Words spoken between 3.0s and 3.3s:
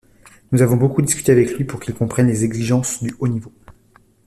du haut